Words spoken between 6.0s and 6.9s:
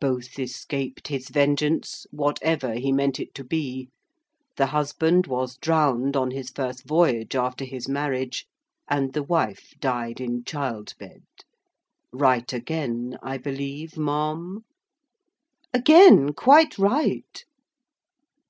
on his first